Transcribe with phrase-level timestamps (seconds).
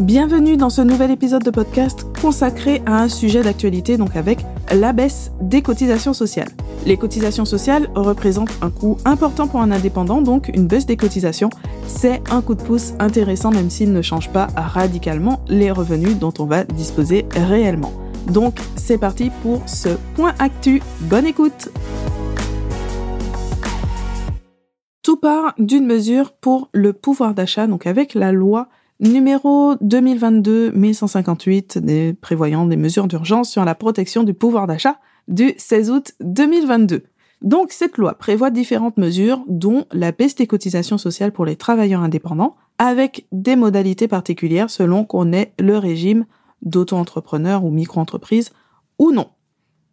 [0.00, 4.38] Bienvenue dans ce nouvel épisode de podcast consacré à un sujet d'actualité, donc avec
[4.72, 6.48] la baisse des cotisations sociales.
[6.86, 11.50] Les cotisations sociales représentent un coût important pour un indépendant, donc une baisse des cotisations,
[11.86, 16.32] c'est un coup de pouce intéressant même s'il ne change pas radicalement les revenus dont
[16.38, 17.92] on va disposer réellement.
[18.26, 20.80] Donc c'est parti pour ce point actu.
[21.02, 21.68] Bonne écoute
[25.02, 28.68] Tout part d'une mesure pour le pouvoir d'achat, donc avec la loi
[29.00, 36.12] Numéro 2022-1158 prévoyant des mesures d'urgence sur la protection du pouvoir d'achat du 16 août
[36.20, 37.04] 2022.
[37.40, 42.02] Donc cette loi prévoit différentes mesures dont la baisse des cotisations sociales pour les travailleurs
[42.02, 46.26] indépendants avec des modalités particulières selon qu'on ait le régime
[46.60, 48.50] d'auto-entrepreneur ou micro-entreprise
[48.98, 49.28] ou non.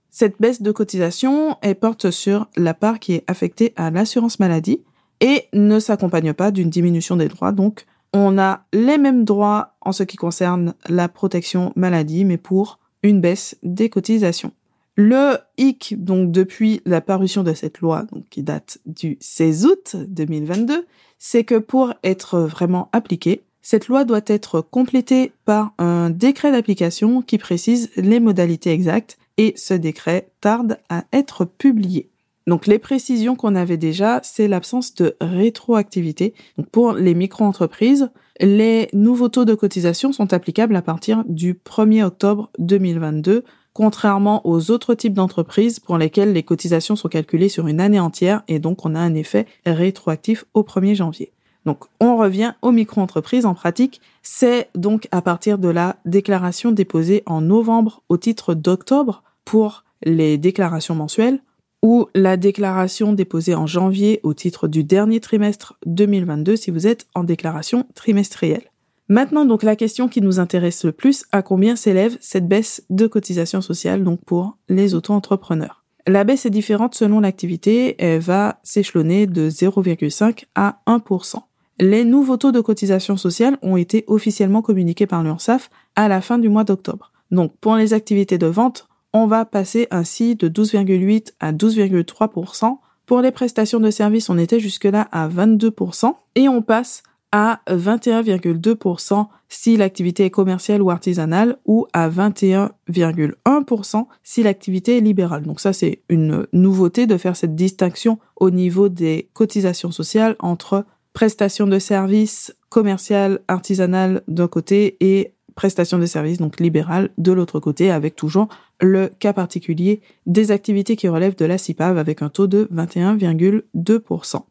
[0.10, 4.84] Cette baisse de cotisation, porte sur la part qui est affectée à l'assurance maladie
[5.22, 7.86] et ne s'accompagne pas d'une diminution des droits, donc
[8.20, 13.22] on a les mêmes droits en ce qui concerne la protection maladie, mais pour une
[13.22, 14.52] baisse des cotisations.
[14.96, 20.88] Le hic, donc depuis la parution de cette loi, qui date du 16 août 2022,
[21.20, 27.22] c'est que pour être vraiment appliquée, cette loi doit être complétée par un décret d'application
[27.22, 32.10] qui précise les modalités exactes et ce décret tarde à être publié.
[32.48, 36.34] Donc les précisions qu'on avait déjà, c'est l'absence de rétroactivité.
[36.72, 38.10] Pour les micro-entreprises,
[38.40, 44.72] les nouveaux taux de cotisation sont applicables à partir du 1er octobre 2022, contrairement aux
[44.72, 48.86] autres types d'entreprises pour lesquelles les cotisations sont calculées sur une année entière et donc
[48.86, 51.34] on a un effet rétroactif au 1er janvier.
[51.66, 57.24] Donc on revient aux micro-entreprises en pratique, c'est donc à partir de la déclaration déposée
[57.26, 61.42] en novembre au titre d'octobre pour les déclarations mensuelles
[61.88, 67.08] ou la déclaration déposée en janvier au titre du dernier trimestre 2022 si vous êtes
[67.16, 68.70] en déclaration trimestrielle.
[69.08, 73.08] Maintenant donc la question qui nous intéresse le plus, à combien s'élève cette baisse de
[73.08, 75.86] cotisation sociale donc pour les auto-entrepreneurs?
[76.06, 81.36] La baisse est différente selon l'activité, elle va s'échelonner de 0,5 à 1%.
[81.80, 86.38] Les nouveaux taux de cotisation sociale ont été officiellement communiqués par l'URSSAF à la fin
[86.38, 87.14] du mois d'octobre.
[87.32, 92.78] Donc pour les activités de vente, on va passer ainsi de 12,8 à 12,3%.
[93.06, 99.28] Pour les prestations de services, on était jusque-là à 22% et on passe à 21,2%
[99.50, 105.44] si l'activité est commerciale ou artisanale ou à 21,1% si l'activité est libérale.
[105.44, 110.86] Donc ça, c'est une nouveauté de faire cette distinction au niveau des cotisations sociales entre
[111.14, 117.60] prestations de services commerciales, artisanales d'un côté et prestations de services, donc libérales, de l'autre
[117.60, 118.48] côté, avec toujours
[118.80, 124.44] le cas particulier des activités qui relèvent de la CIPAV avec un taux de 21,2%.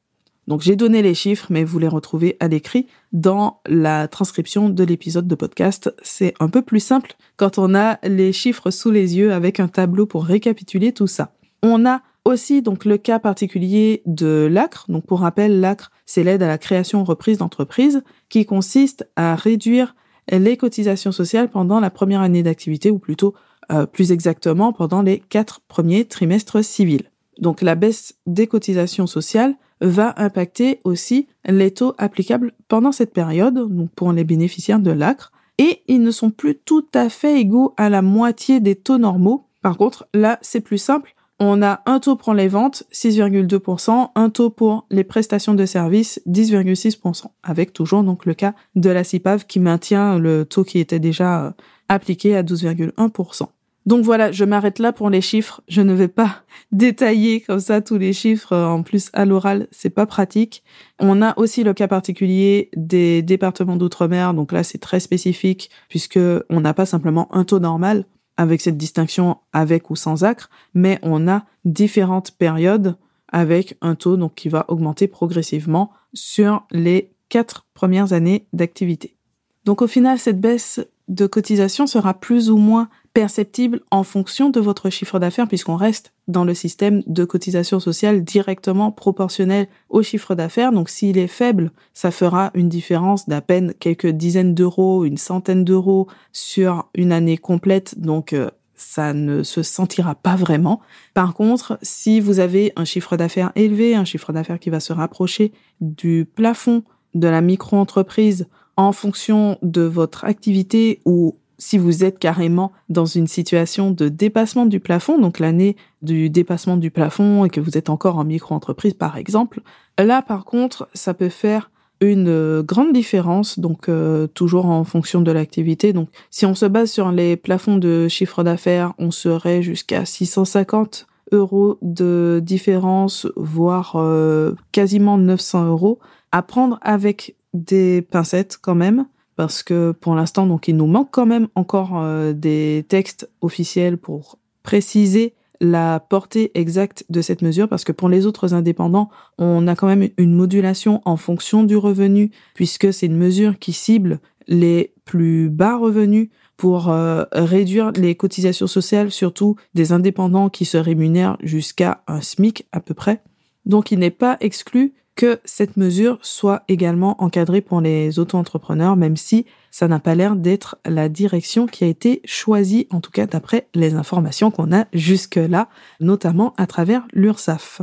[0.47, 4.85] Donc j'ai donné les chiffres, mais vous les retrouvez à l'écrit dans la transcription de
[4.85, 5.93] l'épisode de podcast.
[6.03, 9.69] C'est un peu plus simple quand on a les chiffres sous les yeux avec un
[9.69, 11.33] tableau pour récapituler tout ça.
[11.63, 14.87] On a aussi donc le cas particulier de l'ACRE.
[14.89, 19.95] Donc pour rappel, l'ACRE, c'est l'aide à la création reprise d'entreprise qui consiste à réduire
[20.31, 23.35] les cotisations sociales pendant la première année d'activité ou plutôt
[23.73, 27.11] euh, plus exactement pendant les quatre premiers trimestres civils.
[27.39, 33.55] Donc la baisse des cotisations sociales va impacter aussi les taux applicables pendant cette période,
[33.55, 37.75] donc pour les bénéficiaires de l'ACRE, et ils ne sont plus tout à fait égaux
[37.77, 39.47] à la moitié des taux normaux.
[39.63, 41.16] Par contre, là, c'est plus simple.
[41.39, 46.21] On a un taux pour les ventes, 6,2%, un taux pour les prestations de services,
[46.27, 50.99] 10,6%, avec toujours donc le cas de la CIPAV qui maintient le taux qui était
[50.99, 51.51] déjà euh,
[51.91, 53.49] appliqué à 12,1%.
[53.85, 55.61] Donc voilà, je m'arrête là pour les chiffres.
[55.69, 56.43] Je ne vais pas
[56.73, 60.63] détailler comme ça tous les chiffres euh, en plus à l'oral, c'est pas pratique.
[60.99, 66.19] On a aussi le cas particulier des départements d'outre-mer, donc là c'est très spécifique puisque
[66.49, 70.99] on n'a pas simplement un taux normal avec cette distinction avec ou sans acre, mais
[71.03, 72.97] on a différentes périodes
[73.29, 79.17] avec un taux qui va augmenter progressivement sur les quatre premières années d'activité.
[79.65, 84.61] Donc au final, cette baisse de cotisation sera plus ou moins perceptible en fonction de
[84.61, 90.35] votre chiffre d'affaires puisqu'on reste dans le système de cotisation sociale directement proportionnel au chiffre
[90.35, 90.71] d'affaires.
[90.71, 95.65] Donc s'il est faible, ça fera une différence d'à peine quelques dizaines d'euros, une centaine
[95.65, 97.99] d'euros sur une année complète.
[97.99, 100.83] Donc euh, ça ne se sentira pas vraiment.
[101.15, 104.93] Par contre, si vous avez un chiffre d'affaires élevé, un chiffre d'affaires qui va se
[104.93, 106.83] rapprocher du plafond
[107.15, 108.47] de la micro-entreprise
[108.77, 114.67] en fonction de votre activité ou si vous êtes carrément dans une situation de dépassement
[114.67, 118.95] du plafond, donc l'année du dépassement du plafond et que vous êtes encore en micro-entreprise
[118.95, 119.61] par exemple,
[119.99, 121.71] là par contre, ça peut faire
[122.01, 125.93] une euh, grande différence, donc euh, toujours en fonction de l'activité.
[125.93, 131.07] Donc si on se base sur les plafonds de chiffre d'affaires, on serait jusqu'à 650
[131.33, 135.99] euros de différence, voire euh, quasiment 900 euros.
[136.33, 139.07] À prendre avec des pincettes quand même,
[139.37, 142.03] parce que pour l'instant, donc il nous manque quand même encore
[142.35, 148.27] des textes officiels pour préciser la portée exacte de cette mesure parce que pour les
[148.27, 153.17] autres indépendants, on a quand même une modulation en fonction du revenu puisque c'est une
[153.17, 159.93] mesure qui cible les plus bas revenus pour euh, réduire les cotisations sociales, surtout des
[159.93, 163.23] indépendants qui se rémunèrent jusqu'à un SMIC à peu près.
[163.67, 169.17] Donc il n'est pas exclu que cette mesure soit également encadrée pour les auto-entrepreneurs, même
[169.17, 173.27] si ça n'a pas l'air d'être la direction qui a été choisie, en tout cas
[173.27, 175.69] d'après les informations qu'on a jusque-là,
[176.01, 177.83] notamment à travers l'URSSAF.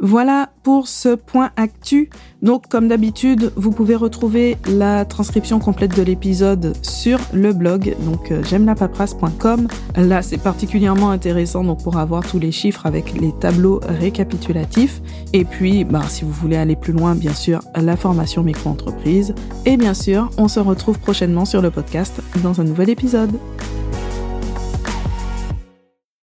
[0.00, 2.10] Voilà pour ce point actu.
[2.42, 8.30] Donc comme d'habitude, vous pouvez retrouver la transcription complète de l'épisode sur le blog, donc
[8.30, 9.68] euh, j'aime la.
[9.96, 15.02] Là, c'est particulièrement intéressant donc pour avoir tous les chiffres avec les tableaux récapitulatifs.
[15.32, 19.34] Et puis, bah, si vous voulez aller plus loin, bien sûr, la formation micro-entreprise.
[19.66, 23.38] Et bien sûr, on se retrouve prochainement sur le podcast dans un nouvel épisode.